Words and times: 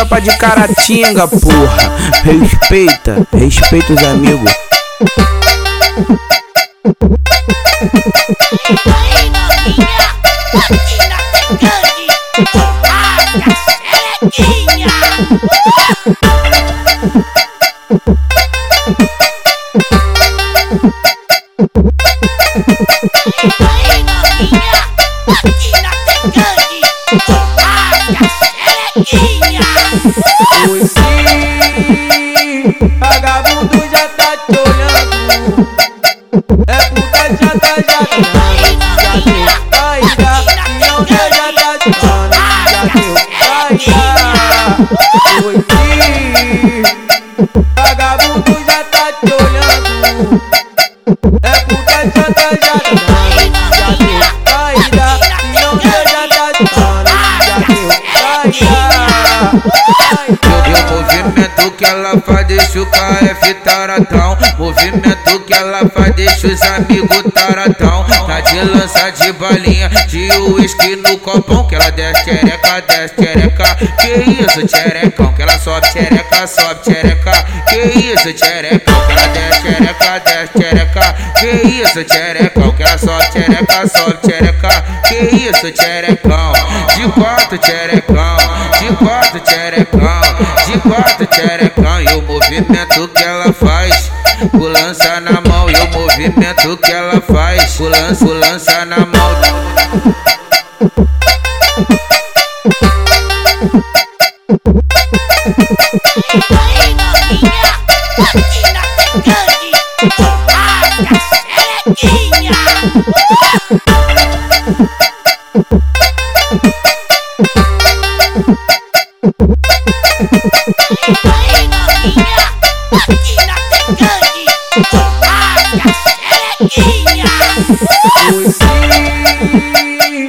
tropa 0.00 0.20
de 0.20 0.34
Caratinga, 0.38 1.28
porra. 1.28 1.96
Respeita, 2.24 3.26
respeita 3.32 3.92
os 3.92 4.02
amigos. 4.02 4.50
Aí 29.12 29.49
vagabundo 32.98 33.78
já 33.90 34.08
tá 34.08 34.36
te 34.36 34.52
olhando. 34.58 35.68
É 36.66 36.78
puta 36.90 37.22
já 37.40 37.52
tá 37.58 37.74
já 37.88 38.00
já 38.20 38.40
deu 38.96 39.12
aqui 39.12 39.36
na 39.44 39.54
Minha 40.78 40.96
já 41.06 41.24
já 41.30 41.46
tá 41.52 41.68
te 41.78 41.90
Tecande, 41.90 42.38
já 42.70 42.82
deu 42.94 43.14
rasga 43.40 44.00
caída. 44.10 44.98
Oi, 45.46 45.56
sim, 45.70 46.82
vagabundo 47.76 48.54
já 48.66 48.80
tá 48.84 49.06
te 49.12 49.32
olhando. 49.32 50.24
É 51.42 51.54
puta 51.64 51.98
já 52.14 52.26
tá 52.34 52.48
já 52.62 52.76
já 53.78 53.88
deu 53.96 54.20
caída. 54.44 55.08
Minha 55.50 55.70
já 55.82 56.00
já 56.12 56.22
tá 56.28 56.44
te 56.52 56.64
já 57.46 57.56
deu 57.66 57.88
caída. 58.14 58.80
E 60.66 60.72
o 60.72 61.00
movimento 61.60 61.70
que 61.72 61.84
ela 61.84 62.18
faz 62.20 62.46
deixa 62.46 62.80
o 62.80 62.86
KF 62.86 63.54
taradão 63.62 64.38
Movimento 64.58 65.40
que 65.40 65.52
ela 65.52 65.80
faz 65.90 66.14
deixa 66.14 66.46
os 66.46 66.62
amigos 66.62 67.22
taradão 67.34 68.06
Tá 68.26 68.40
de 68.40 68.60
lança 68.60 69.10
de 69.10 69.32
balinha, 69.32 69.88
de 70.08 70.30
uísque 70.32 70.96
no 70.96 71.18
copão 71.18 71.66
Que 71.66 71.74
ela 71.74 71.90
desce 71.90 72.24
tchereca, 72.24 72.82
desce 72.88 73.14
tchereca 73.14 73.76
Que 73.98 74.42
isso 74.42 74.66
tcherecão, 74.66 75.32
que 75.34 75.42
ela 75.42 75.58
sobe 75.58 75.86
tchereca, 75.88 76.46
sobe 76.46 76.80
tchereca 76.82 77.32
Que 77.68 77.76
isso 77.76 78.32
tcherecão, 78.32 79.06
que 79.06 79.12
ela 79.12 79.26
desce 79.28 79.60
tchereca, 79.62 80.20
desce 80.20 80.52
tchereca 80.58 81.14
Que 81.38 81.46
isso 81.46 82.04
tcherecão, 82.04 82.72
que 82.72 82.82
ela 82.82 82.98
sobe 82.98 83.26
tchereca, 83.30 83.88
sobe 83.88 84.18
tchereca 84.22 84.84
Que 85.08 85.14
isso 85.36 85.72
tcherecão, 85.72 86.52
de 86.96 87.08
quatro 87.20 87.58
tcherecão 87.58 88.36
De 88.78 88.96
quatro 88.96 89.40
tcherecão, 89.40 90.20
de 90.66 90.78
quatro 90.78 91.26
tcherecão 91.50 92.00
E 92.00 92.06
o 92.14 92.22
movimento 92.22 93.08
que 93.08 93.22
ela 93.22 93.52
faz. 93.52 94.10
O 94.52 94.66
lança 94.66 95.20
na 95.20 95.40
mão 95.40 95.68
e 95.68 95.74
o 95.74 95.90
movimento 95.90 96.76
que 96.76 96.92
ela 96.92 97.20
faz. 97.20 97.80
O 97.80 97.88
lança, 97.88 98.24
o 98.24 98.32
lança 98.32 98.84
na 98.84 98.98
mão 98.98 99.30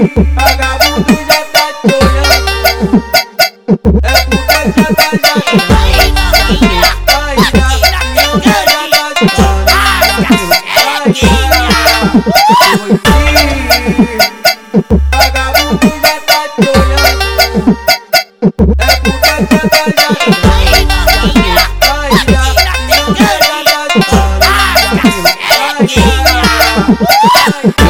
vagabundo 0.08 1.14
já 1.28 1.42
tá 1.54 1.68
te 1.82 1.94
olhando. 1.94 3.04
Já 4.02 4.16
tá 4.36 4.64
já 4.76 4.88
vagabundo 15.12 15.92
já 16.02 16.16
tá 16.28 16.40
te 16.50 16.66
olhando. 16.68 17.78
Já 18.80 18.96
tá 18.96 19.22
já 27.64 27.81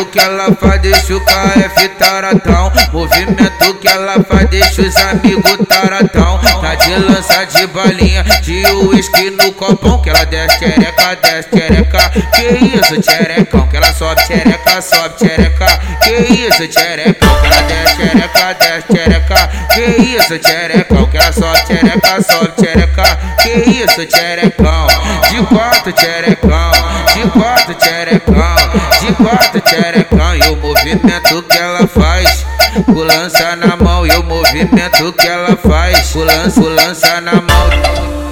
movimento 0.00 0.06
que 0.06 0.18
ela 0.18 0.54
faz 0.54 0.80
deixa 0.80 1.14
o 1.14 1.20
KF 1.20 1.88
taradão 1.98 2.72
Movimento 2.92 3.74
que 3.74 3.88
ela 3.88 4.22
faz 4.24 4.48
deixa 4.48 4.82
os 4.82 4.96
amigos 4.96 5.58
taradão 5.68 6.40
Tá 6.60 6.74
de 6.74 6.94
lança 6.94 7.44
de 7.46 7.66
balinha, 7.68 8.22
de 8.42 8.66
uísque 8.66 9.30
no 9.30 9.52
copão. 9.52 10.00
Que 10.02 10.10
ela 10.10 10.24
desce 10.24 10.58
tchereca, 10.58 11.16
desce 11.16 11.48
tchereca 11.50 12.10
Que 12.34 12.76
isso 12.76 13.00
tcherecão, 13.00 13.66
que 13.68 13.76
ela 13.76 13.92
sobe 13.92 14.22
tchereca, 14.22 14.82
sobe 14.82 15.14
tchereca 15.16 15.66
Que 16.02 16.10
isso 16.10 16.68
tcherecão, 16.68 17.40
que 17.40 17.46
ela 17.46 17.62
desce 17.62 17.96
tchereca, 17.96 18.54
desce 18.54 18.86
tchereca 18.92 19.50
Que 19.74 19.80
isso 20.02 20.38
tcherecão, 20.38 21.06
que 21.06 21.16
ela 21.16 21.32
sobe 21.32 21.62
tchereca, 21.64 22.22
sobe 22.22 22.52
tchereca 22.56 23.18
Que 23.42 23.70
isso 23.70 24.06
tcherecão, 24.06 24.86
de 25.30 25.46
quatro 25.46 25.92
tcherecão 25.92 26.72
De 27.14 27.30
quatro 27.30 27.74
tcherecão, 27.74 28.56
de 29.00 29.12
quatro 29.14 29.60
tcherecão 29.90 30.36
E 30.36 30.42
o 30.48 30.56
movimento 30.56 31.42
que 31.42 31.58
ela 31.58 31.86
faz. 31.86 32.46
O 32.86 33.02
lança 33.02 33.56
na 33.56 33.76
mão 33.76 34.06
e 34.06 34.10
o 34.12 34.22
movimento 34.22 35.12
que 35.12 35.26
ela 35.26 35.56
faz. 35.56 36.14
O 36.14 36.24
lança, 36.24 36.60
o 36.60 36.68
lança 36.68 37.20
na 37.20 37.34
mão 37.34 38.29